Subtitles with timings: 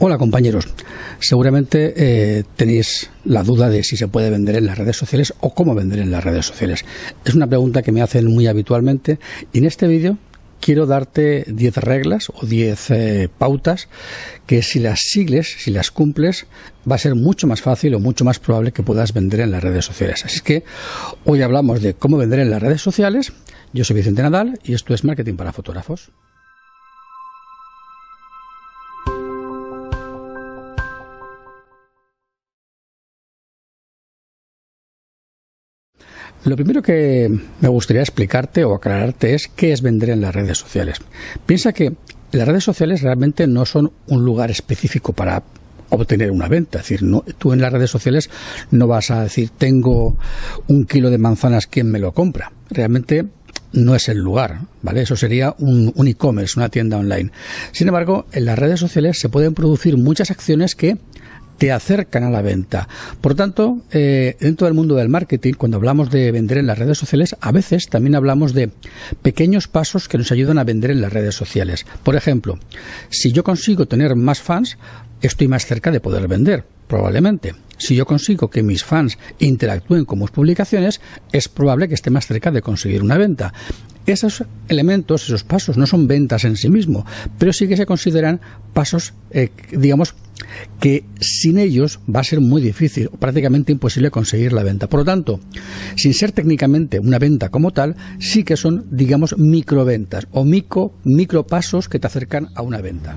[0.00, 0.68] Hola compañeros,
[1.18, 5.54] seguramente eh, tenéis la duda de si se puede vender en las redes sociales o
[5.54, 6.84] cómo vender en las redes sociales.
[7.24, 9.18] Es una pregunta que me hacen muy habitualmente
[9.52, 10.16] y en este vídeo
[10.60, 13.88] quiero darte 10 reglas o 10 eh, pautas
[14.46, 16.46] que si las sigles, si las cumples,
[16.88, 19.64] va a ser mucho más fácil o mucho más probable que puedas vender en las
[19.64, 20.24] redes sociales.
[20.24, 20.62] Así que
[21.24, 23.32] hoy hablamos de cómo vender en las redes sociales.
[23.72, 26.12] Yo soy Vicente Nadal y esto es Marketing para Fotógrafos.
[36.48, 37.28] Lo primero que
[37.60, 40.96] me gustaría explicarte o aclararte es qué es vender en las redes sociales.
[41.44, 41.92] Piensa que
[42.32, 45.42] las redes sociales realmente no son un lugar específico para
[45.90, 46.78] obtener una venta.
[46.78, 47.06] Es decir,
[47.36, 48.30] tú en las redes sociales
[48.70, 50.16] no vas a decir tengo
[50.68, 52.50] un kilo de manzanas, ¿quién me lo compra?
[52.70, 53.26] Realmente
[53.74, 55.02] no es el lugar, ¿vale?
[55.02, 57.30] Eso sería un e-commerce, una tienda online.
[57.72, 60.96] Sin embargo, en las redes sociales se pueden producir muchas acciones que
[61.58, 62.88] te acercan a la venta.
[63.20, 66.98] Por tanto, eh, dentro del mundo del marketing, cuando hablamos de vender en las redes
[66.98, 68.70] sociales, a veces también hablamos de
[69.22, 71.84] pequeños pasos que nos ayudan a vender en las redes sociales.
[72.02, 72.58] Por ejemplo,
[73.10, 74.78] si yo consigo tener más fans,
[75.20, 77.54] estoy más cerca de poder vender, probablemente.
[77.76, 81.00] Si yo consigo que mis fans interactúen con mis publicaciones,
[81.32, 83.52] es probable que esté más cerca de conseguir una venta.
[84.08, 87.04] Esos elementos, esos pasos, no son ventas en sí mismos,
[87.36, 88.40] pero sí que se consideran
[88.72, 90.14] pasos, eh, digamos,
[90.80, 94.88] que sin ellos va a ser muy difícil, prácticamente imposible conseguir la venta.
[94.88, 95.40] Por lo tanto,
[95.94, 101.90] sin ser técnicamente una venta como tal, sí que son, digamos, microventas o micro, micropasos
[101.90, 103.14] que te acercan a una venta.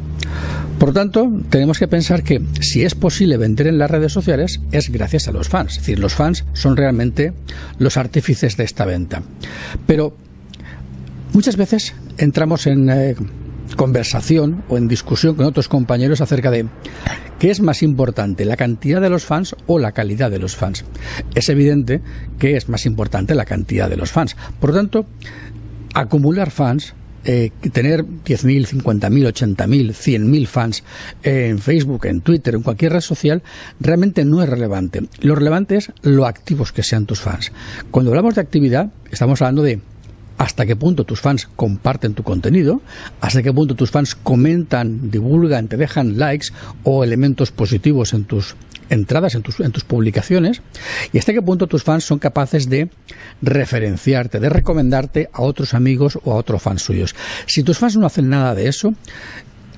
[0.77, 4.59] Por lo tanto, tenemos que pensar que si es posible vender en las redes sociales
[4.73, 5.73] es gracias a los fans.
[5.73, 7.31] Es decir, los fans son realmente
[7.77, 9.23] los artífices de esta venta.
[9.85, 10.17] Pero
[11.33, 13.15] muchas veces entramos en eh,
[13.75, 16.67] conversación o en discusión con otros compañeros acerca de
[17.39, 20.85] qué es más importante, la cantidad de los fans o la calidad de los fans.
[21.33, 22.01] Es evidente
[22.37, 24.35] que es más importante la cantidad de los fans.
[24.59, 25.05] Por lo tanto,
[25.93, 26.93] acumular fans
[27.23, 30.83] eh, tener 10.000, 50.000, 80.000, 100.000 fans
[31.21, 33.43] en Facebook, en Twitter, en cualquier red social,
[33.79, 35.03] realmente no es relevante.
[35.19, 37.51] Lo relevante es lo activos que sean tus fans.
[37.91, 39.81] Cuando hablamos de actividad, estamos hablando de
[40.41, 42.81] hasta qué punto tus fans comparten tu contenido,
[43.19, 46.47] hasta qué punto tus fans comentan, divulgan, te dejan likes
[46.83, 48.55] o elementos positivos en tus
[48.89, 50.63] entradas, en tus, publicaciones,
[51.13, 52.89] y hasta qué punto tus fans son capaces de
[53.43, 57.15] referenciarte, de recomendarte a otros amigos o a otros fans suyos.
[57.45, 58.95] Si tus fans no hacen nada de eso,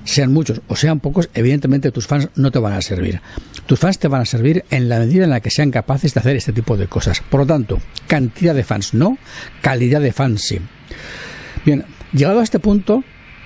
[0.04, 3.20] sean muchos o sean pocos, evidentemente tus fans no te van a servir.
[3.66, 6.20] Tus fans te van a servir en la medida en la que sean capaces de
[6.20, 7.22] hacer este tipo de cosas.
[7.28, 9.18] Por lo tanto, cantidad de fans no,
[9.62, 10.60] calidad de fans sí.
[11.64, 13.02] Bien, llegado a este punto,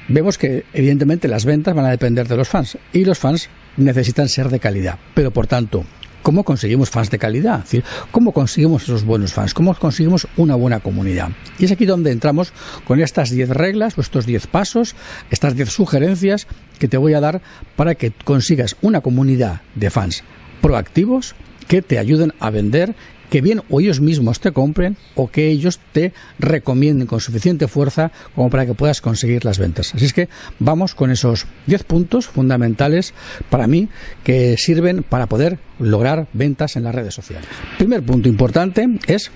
[0.09, 4.29] vemos que evidentemente las ventas van a depender de los fans y los fans necesitan
[4.29, 4.99] ser de calidad.
[5.15, 5.85] Pero por tanto,
[6.29, 7.61] ¿Cómo conseguimos fans de calidad?
[7.61, 9.55] Es decir, ¿cómo conseguimos esos buenos fans?
[9.55, 11.31] ¿Cómo conseguimos una buena comunidad?
[11.59, 12.53] Y es aquí donde entramos
[12.85, 14.95] con estas 10 reglas o estos 10 pasos,
[15.31, 16.47] estas 10 sugerencias
[16.79, 17.41] que te voy a dar
[17.77, 20.23] para que consigas una comunidad de fans
[20.61, 21.35] proactivos
[21.67, 22.95] que te ayuden a vender
[23.31, 28.11] que bien o ellos mismos te compren o que ellos te recomienden con suficiente fuerza
[28.35, 29.95] como para que puedas conseguir las ventas.
[29.95, 30.29] Así es que
[30.59, 33.15] vamos con esos 10 puntos fundamentales
[33.51, 33.89] para mí
[34.25, 37.49] que sirven para poder lograr ventas en las redes sociales.
[37.77, 39.31] Primer punto importante es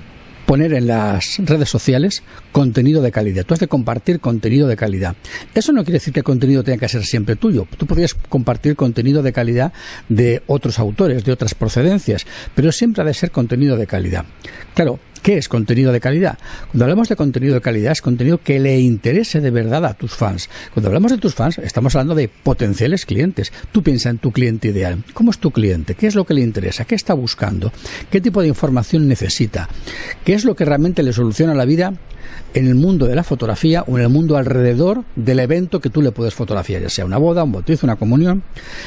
[0.53, 3.47] poner en las redes sociales contenido de calidad.
[3.47, 5.17] Tú has de compartir contenido de calidad.
[5.55, 7.67] Eso no quiere decir que el contenido tenga que ser siempre tuyo.
[7.79, 9.73] Tú podrías compartir contenido de calidad
[10.11, 14.27] de otros autores, de otras procedencias, pero siempre ha de ser contenido de calidad.
[14.75, 16.37] Claro, ¿Qué es contenido de calidad?
[16.73, 20.13] Cuando hablamos de contenido de calidad es contenido que le interese de verdad a tus
[20.13, 20.51] fans.
[20.75, 23.53] Cuando hablamos de tus fans estamos hablando de potenciales clientes.
[23.71, 25.05] Tú piensa en tu cliente ideal.
[25.15, 25.95] ¿Cómo es tu cliente?
[25.95, 26.87] ¿Qué es lo que le interesa?
[26.87, 27.73] ¿Qué está buscando?
[28.11, 29.69] ¿Qué tipo de información necesita?
[30.25, 31.95] ¿Qué es lo que realmente le soluciona la vida
[32.55, 36.03] en el mundo de la fotografía o en el mundo alrededor del evento que tú
[36.03, 38.43] le puedes fotografiar, ya sea una boda, un bautizo, una comunión.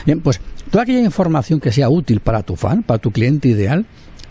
[0.05, 3.85] Bien, pues toda aquella información que sea útil para tu fan, para tu cliente ideal,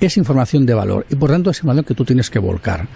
[0.06, 2.88] es información de valor y por tanto es información que tú tienes que volcar.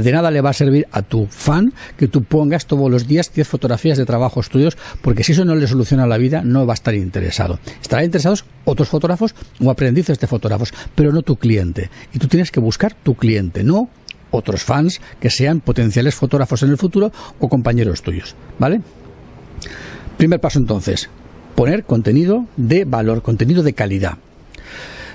[0.00, 3.32] De nada le va a servir a tu fan que tú pongas todos los días
[3.32, 6.72] 10 fotografías de trabajos tuyos porque si eso no le soluciona la vida no va
[6.72, 7.58] a estar interesado.
[7.80, 11.90] Estarán interesados otros fotógrafos o aprendices de fotógrafos, pero no tu cliente.
[12.12, 13.88] Y tú tienes que buscar tu cliente, no
[14.30, 18.80] otros fans que sean potenciales fotógrafos en el futuro o compañeros tuyos, ¿vale?
[20.16, 21.08] Primer paso entonces,
[21.54, 24.18] poner contenido de valor, contenido de calidad.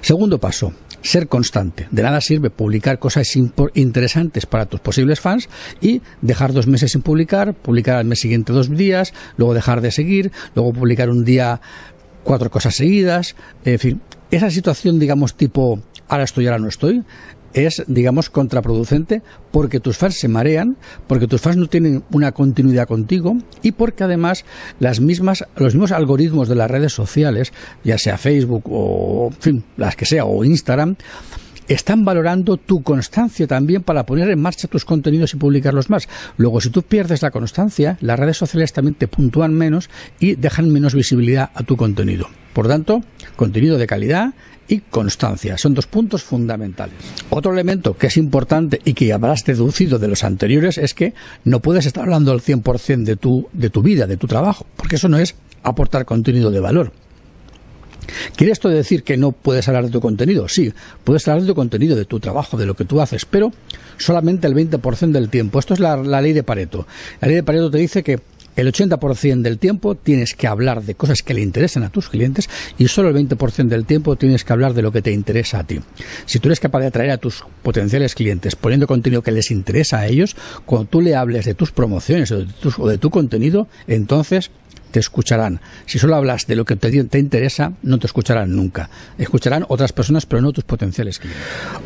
[0.02, 1.88] Segundo paso, ser constante.
[1.92, 3.28] De nada sirve publicar cosas
[3.74, 5.50] interesantes para tus posibles fans
[5.82, 9.92] y dejar dos meses sin publicar, publicar al mes siguiente dos días, luego dejar de
[9.92, 11.62] seguir, luego publicar un día
[12.24, 17.04] cuatro cosas seguidas, en fin, esa situación, digamos, tipo ahora estoy, ahora no estoy,
[17.54, 19.22] es, digamos, contraproducente
[19.52, 20.78] porque tus fans se marean,
[21.08, 24.46] porque tus fans no tienen una continuidad contigo y porque además
[24.80, 27.52] las mismas, los mismos algoritmos de las redes sociales,
[27.84, 30.96] ya sea Facebook o, en las que sea, o Instagram,
[31.74, 36.08] están valorando tu constancia también para poner en marcha tus contenidos y publicarlos más.
[36.38, 39.90] Luego, si tú pierdes la constancia, las redes sociales también te puntúan menos
[40.20, 42.28] y dejan menos visibilidad a tu contenido.
[42.54, 43.02] Por tanto,
[43.36, 44.34] contenido de calidad
[44.68, 45.58] y constancia.
[45.58, 46.96] Son dos puntos fundamentales.
[47.30, 51.14] Otro elemento que es importante y que habrás deducido de los anteriores es que
[51.44, 54.96] no puedes estar hablando al 100% de tu, de tu vida, de tu trabajo, porque
[54.96, 56.94] eso no es aportar contenido de valor.
[58.36, 60.48] ¿Quiere esto decir que no puedes hablar de tu contenido?
[60.48, 63.52] Sí, puedes hablar de tu contenido, de tu trabajo, de lo que tú haces, pero
[63.98, 65.60] solamente el 20% del tiempo.
[65.60, 66.88] Esto es la, la ley de Pareto.
[67.22, 68.20] La ley de Pareto te dice que
[68.56, 72.50] el 80% del tiempo tienes que hablar de cosas que le interesan a tus clientes
[72.78, 75.64] y solo el 20% del tiempo tienes que hablar de lo que te interesa a
[75.64, 75.80] ti.
[76.26, 80.00] Si tú eres capaz de atraer a tus potenciales clientes poniendo contenido que les interesa
[80.00, 83.10] a ellos, cuando tú le hables de tus promociones o de tu, o de tu
[83.10, 84.52] contenido, entonces
[84.92, 85.60] te escucharán.
[85.86, 88.90] Si solo hablas de lo que te, interesa, no te escucharán nunca.
[89.18, 91.20] Escucharán otras personas, pero no tus potenciales.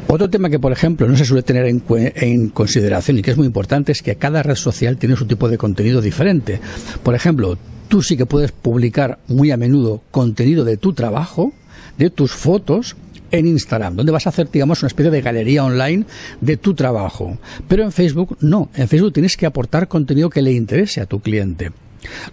[0.07, 3.37] Otro tema que, por ejemplo, no se suele tener en, en, consideración y que es
[3.37, 6.59] muy importante es que cada red social tiene su tipo de contenido diferente.
[7.03, 7.57] Por ejemplo,
[7.87, 11.53] tú sí que puedes publicar muy a menudo contenido de tu trabajo,
[11.97, 12.95] de tus fotos,
[13.31, 16.05] en Instagram, donde vas a hacer, digamos, una especie de galería online
[16.41, 17.37] de tu trabajo.
[17.67, 18.69] Pero en Facebook no.
[18.75, 21.71] En Facebook tienes que aportar contenido que le interese a tu cliente.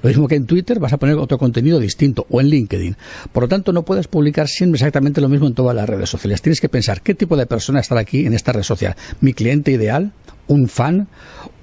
[0.03, 2.97] Lo mismo que en Twitter vas a poner otro contenido distinto o en LinkedIn.
[3.33, 6.43] Por lo tanto, no puedes publicar siempre exactamente lo mismo en todas las redes sociales.
[6.43, 8.97] Tienes que pensar qué tipo de persona está aquí en esta red social.
[9.21, 10.13] ¿Mi cliente ideal?
[10.53, 11.09] Un fan,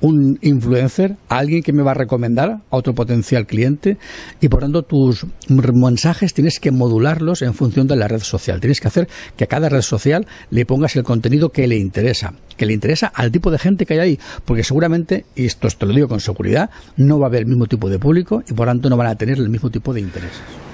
[0.01, 3.97] un influencer, alguien que me va a recomendar a otro potencial cliente
[4.41, 8.59] y por tanto tus mensajes tienes que modularlos en función de la red social.
[8.59, 9.07] Tienes que hacer
[9.37, 13.07] que a cada red social le pongas el contenido que le interesa, que le interesa
[13.07, 16.19] al tipo de gente que hay ahí, porque seguramente, y esto te lo digo con
[16.19, 19.07] seguridad, no va a haber el mismo tipo de público y por tanto no van
[19.07, 20.68] a tener el mismo tipo de intereses.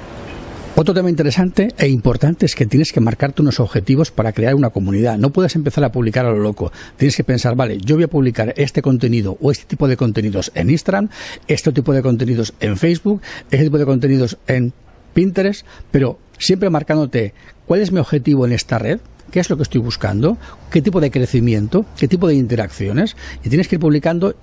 [0.77, 4.71] Otro tema interesante e importante es que tienes que marcarte unos objetivos para crear una
[4.71, 5.17] comunidad.
[5.17, 6.69] No puedes empezar a publicar a lo loco.
[6.97, 10.51] Tienes que pensar, vale, yo voy a publicar este contenido o este tipo de contenidos
[10.53, 11.07] en Instagram,
[11.47, 14.73] este tipo de contenidos en Facebook, este tipo de contenidos en
[15.13, 17.33] Pinterest, pero siempre marcándote
[17.65, 18.99] cuál es mi objetivo en esta red,
[19.31, 20.37] qué es lo que estoy buscando,
[20.71, 24.35] qué tipo de crecimiento, qué tipo de interacciones, y tienes que ir publicando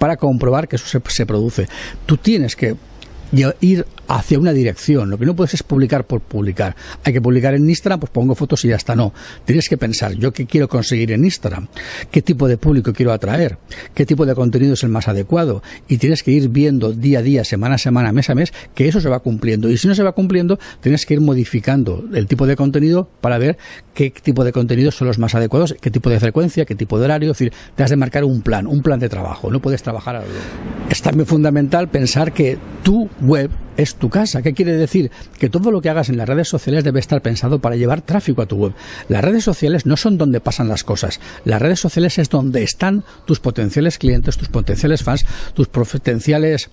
[0.00, 1.68] para comprobar que eso se, se produce.
[2.06, 2.74] Tú tienes que
[3.60, 5.10] ir hacia una dirección.
[5.10, 6.76] Lo que no puedes es publicar por publicar.
[7.04, 8.94] Hay que publicar en Instagram, pues pongo fotos y ya está.
[8.94, 9.12] No.
[9.44, 11.68] Tienes que pensar, ¿yo qué quiero conseguir en Instagram?
[12.10, 13.58] ¿Qué tipo de público quiero atraer?
[13.94, 15.62] ¿Qué tipo de contenido es el más adecuado?
[15.88, 18.88] Y tienes que ir viendo día a día, semana a semana, mes a mes, que
[18.88, 19.68] eso se va cumpliendo.
[19.70, 23.38] Y si no se va cumpliendo, tienes que ir modificando el tipo de contenido para
[23.38, 23.58] ver
[23.94, 27.06] qué tipo de contenidos son los más adecuados, qué tipo de frecuencia, qué tipo de
[27.06, 27.32] horario.
[27.32, 29.50] Es decir, te has de marcar un plan, un plan de trabajo.
[29.50, 30.26] No puedes trabajar a lo
[30.90, 34.42] Es también fundamental pensar que tu web es tu casa.
[34.42, 35.10] ¿Qué quiere decir?
[35.38, 38.42] Que todo lo que hagas en las redes sociales debe estar pensado para llevar tráfico
[38.42, 38.72] a tu web.
[39.08, 41.20] Las redes sociales no son donde pasan las cosas.
[41.44, 46.70] Las redes sociales es donde están tus potenciales clientes, tus potenciales fans, tus potenciales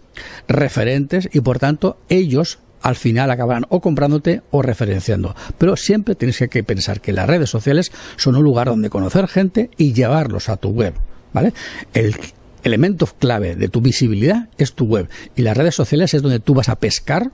[0.48, 5.36] referentes y por tanto ellos al final acabarán o comprándote o referenciando.
[5.58, 9.72] Pero siempre tienes que pensar que las redes sociales son un lugar donde conocer gente
[9.78, 10.94] y llevarlos a tu web.
[11.34, 11.54] ¿Vale?
[11.94, 12.16] El
[12.64, 16.54] elemento clave de tu visibilidad es tu web y las redes sociales es donde tú
[16.54, 17.32] vas a pescar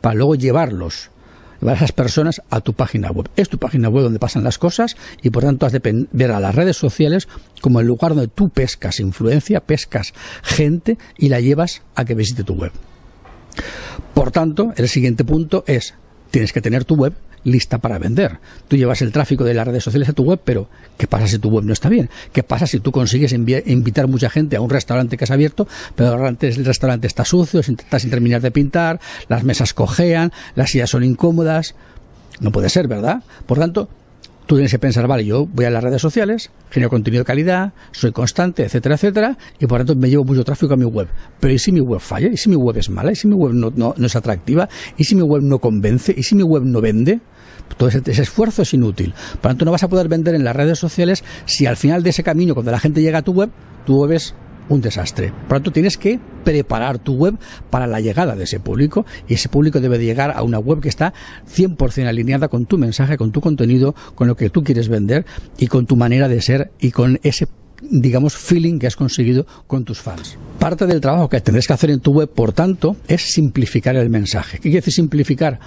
[0.00, 1.10] para luego llevarlos
[1.70, 3.28] a esas personas a tu página web.
[3.36, 6.40] Es tu página web donde pasan las cosas y por tanto has de ver a
[6.40, 7.28] las redes sociales
[7.60, 10.12] como el lugar donde tú pescas influencia, pescas
[10.42, 12.72] gente y la llevas a que visite tu web.
[14.14, 15.94] Por tanto, el siguiente punto es,
[16.30, 18.38] tienes que tener tu web lista para vender.
[18.68, 20.68] Tú llevas el tráfico de las redes sociales a tu web, pero
[20.98, 22.08] ¿qué pasa si tu web no está bien?
[22.32, 26.14] ¿Qué pasa si tú consigues invitar mucha gente a un restaurante que has abierto, pero
[26.28, 31.04] el restaurante está sucio, está sin terminar de pintar, las mesas cojean, las sillas son
[31.04, 31.74] incómodas?
[32.40, 33.22] No puede ser, ¿verdad?
[33.46, 33.88] Por tanto,
[34.52, 37.72] tú tienes que pensar, vale, yo voy a las redes sociales, genero contenido de calidad,
[37.90, 41.08] soy constante, etcétera, etcétera, y por tanto me llevo mucho tráfico a mi web.
[41.40, 42.28] Pero ¿y si mi web falla?
[42.30, 43.12] ¿Y si mi web es mala?
[43.12, 44.68] ¿Y si mi web no, es atractiva?
[44.98, 46.12] ¿Y si mi web no convence?
[46.14, 47.20] ¿Y si mi web no vende?
[47.78, 49.14] Todo ese, esfuerzo es inútil.
[49.40, 52.02] Por lo tanto, no vas a poder vender en las redes sociales si al final
[52.02, 53.48] de ese camino, cuando la gente llega a tu web,
[53.86, 54.34] tu web es
[54.68, 55.28] un desastre.
[55.28, 57.38] Por lo tanto, tienes que preparar tu web
[57.70, 60.88] para la llegada de ese público y ese público debe llegar a una web que
[60.88, 61.12] está
[61.54, 65.24] 100% alineada con tu mensaje, con tu contenido, con lo que tú quieres vender
[65.58, 67.46] y con tu manera de ser y con ese
[67.82, 70.36] digamos, feeling que has conseguido con tus fans.
[70.58, 74.10] Parte del trabajo que tendrás que hacer en tu web, por tanto, es simplificar el
[74.10, 74.58] mensaje.
[74.58, 75.58] ¿Qué quiere decir simplificar?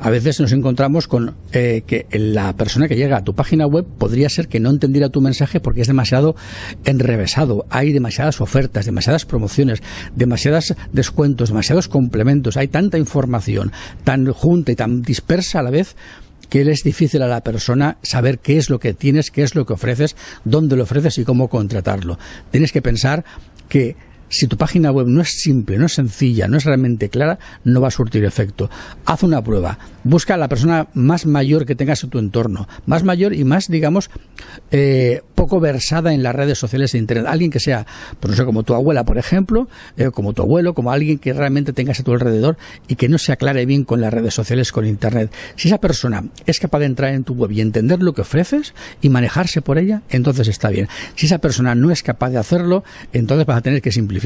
[0.00, 3.84] A veces nos encontramos con eh, que la persona que llega a tu página web
[3.84, 6.36] podría ser que no entendiera tu mensaje porque es demasiado
[6.84, 7.66] enrevesado.
[7.68, 9.82] Hay demasiadas ofertas, demasiadas promociones,
[10.14, 12.56] demasiados descuentos, demasiados complementos.
[12.56, 13.72] Hay tanta información
[14.04, 15.96] tan junta y tan dispersa a la vez
[16.48, 19.66] que es difícil a la persona saber qué es lo que tienes, qué es lo
[19.66, 22.18] que ofreces, dónde lo ofreces y cómo contratarlo.
[22.50, 23.24] Tienes que pensar
[23.68, 23.96] que
[24.28, 27.80] si tu página web no es simple, no es sencilla, no es realmente clara, no
[27.80, 28.70] va a surtir efecto.
[29.04, 29.78] Haz una prueba.
[30.04, 32.68] Busca a la persona más mayor que tengas en tu entorno.
[32.86, 34.10] Más mayor y más, digamos,
[34.70, 37.26] eh, poco versada en las redes sociales de Internet.
[37.28, 37.86] Alguien que sea,
[38.20, 41.32] pues no sé, como tu abuela, por ejemplo, eh, como tu abuelo, como alguien que
[41.32, 42.56] realmente tengas a tu alrededor
[42.86, 45.32] y que no se aclare bien con las redes sociales, con Internet.
[45.56, 48.74] Si esa persona es capaz de entrar en tu web y entender lo que ofreces
[49.00, 50.88] y manejarse por ella, entonces está bien.
[51.14, 54.17] Si esa persona no es capaz de hacerlo, entonces vas a tener que simplificar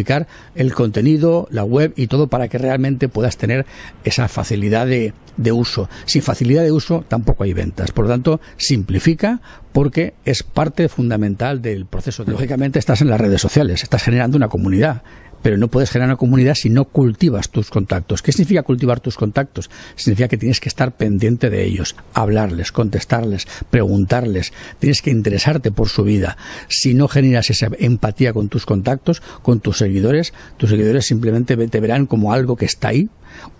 [0.55, 3.67] el contenido, la web y todo para que realmente puedas tener
[4.05, 5.89] esa facilidad de, de uso.
[6.05, 7.93] Sin facilidad de uso tampoco hay ventas.
[7.93, 9.41] Por lo tanto, simplifica
[9.73, 12.25] porque es parte fundamental del proceso.
[12.27, 15.03] Lógicamente estás en las redes sociales, estás generando una comunidad
[15.43, 18.23] pero no puedes generar una comunidad si no cultivas tus contactos.
[18.23, 19.71] ¿Qué significa cultivar tus contactos?
[19.97, 25.89] Significa que tienes que estar pendiente de ellos, hablarles, contestarles, preguntarles, tienes que interesarte por
[25.89, 26.37] su vida.
[26.69, 31.81] Si no generas esa empatía con tus contactos, con tus seguidores, tus seguidores simplemente te
[31.81, 33.09] verán como algo que está ahí,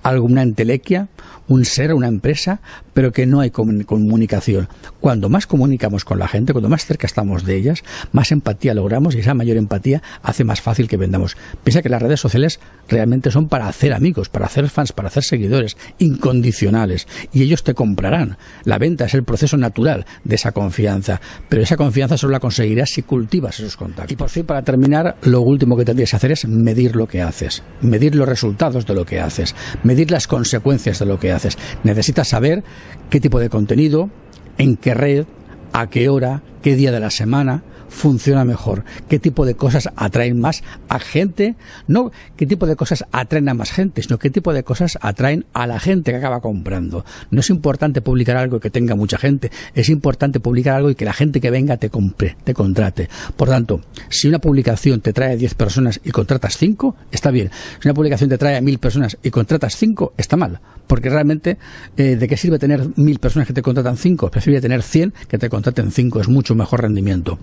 [0.03, 1.09] algo, una entelequia,
[1.49, 2.61] un ser, una empresa,
[2.95, 4.69] pero que no hay comunicación.
[5.01, 9.15] Cuando más comunicamos con la gente, cuando más cerca estamos de ellas, más empatía logramos
[9.15, 11.37] y esa mayor empatía hace más fácil que vendamos.
[11.73, 15.23] Piensa que las redes sociales realmente son para hacer amigos, para hacer fans, para hacer
[15.23, 18.37] seguidores incondicionales y ellos te comprarán.
[18.65, 22.91] La venta es el proceso natural de esa confianza, pero esa confianza solo la conseguirás
[22.91, 24.13] si cultivas esos contactos.
[24.13, 27.23] Y por fin, para terminar, lo último que tendrías que hacer es medir lo que
[27.23, 31.57] haces, medir los resultados de lo que haces, medir las consecuencias de lo que haces.
[31.85, 32.65] Necesitas saber
[33.09, 34.11] qué tipo de contenido,
[34.59, 35.25] en qué red,
[35.73, 37.63] a qué hora, qué día de la semana,
[37.93, 41.55] funciona mejor, qué tipo de cosas atraen más a gente,
[41.87, 45.45] no qué tipo de cosas atraen a más gente, sino qué tipo de cosas atraen
[45.53, 47.05] a la gente que acaba comprando.
[47.31, 51.05] No es importante publicar algo que tenga mucha gente, es importante publicar algo y que
[51.05, 53.09] la gente que venga te compre, te contrate.
[53.37, 57.51] Por tanto, si una publicación te trae a 10 personas y contratas 5, está bien.
[57.81, 60.61] Si una publicación te trae a 1000 personas y contratas 5, está mal.
[60.87, 61.59] Porque realmente,
[61.97, 64.31] eh, ¿de qué sirve tener 1000 personas que te contratan 5?
[64.31, 67.39] Prefiero tener 100 que te contraten 5, es mucho mejor rendimiento.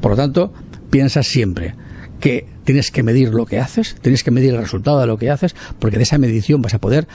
[0.00, 0.52] Por lo tanto,
[0.90, 1.74] piensa siempre
[2.20, 5.30] que tienes que medir lo que haces, tienes que medir el resultado de lo que
[5.30, 7.08] haces, porque de esa medición vas a poder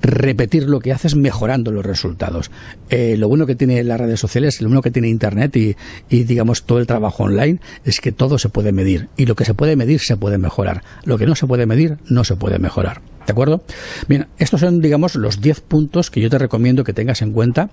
[0.00, 2.50] repetir lo que haces mejorando los resultados.
[2.88, 5.76] Eh, lo bueno que tiene las redes sociales, lo bueno que tiene Internet y,
[6.08, 9.44] y, digamos todo el trabajo online es que todo se puede medir y lo que
[9.44, 10.82] se puede medir se puede mejorar.
[11.04, 13.02] Lo que no se puede medir no se puede mejorar.
[13.28, 13.62] ¿De acuerdo?
[14.08, 17.68] Bien, estos son, digamos, los 10 puntos que yo te recomiendo que tengas en cuenta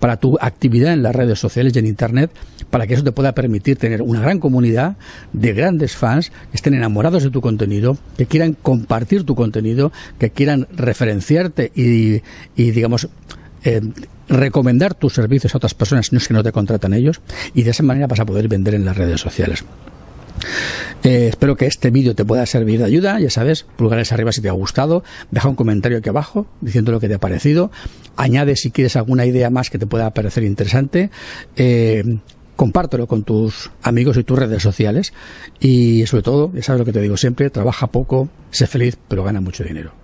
[0.00, 2.30] para tu actividad en las redes sociales y en Internet,
[2.70, 4.96] para que eso te pueda permitir tener una gran comunidad
[5.34, 10.30] de grandes fans que estén enamorados de tu contenido, que quieran compartir tu contenido, que
[10.30, 12.22] quieran referenciarte y,
[12.56, 13.08] digamos,
[13.62, 13.82] eh,
[14.26, 17.20] recomendar tus servicios a otras personas, no es que no te contratan ellos,
[17.52, 19.66] y de esa manera vas a poder vender en las redes sociales.
[21.02, 23.20] Eh, espero que este vídeo te pueda servir de ayuda.
[23.20, 25.04] Ya sabes, pulgares arriba si te ha gustado.
[25.30, 27.70] Deja un comentario aquí abajo diciendo lo que te ha parecido.
[28.16, 31.10] Añade si quieres alguna idea más que te pueda parecer interesante.
[31.56, 32.18] Eh,
[32.56, 35.12] compártelo con tus amigos y tus redes sociales.
[35.60, 39.24] Y sobre todo, ya sabes lo que te digo siempre, trabaja poco, sé feliz, pero
[39.24, 40.03] gana mucho dinero.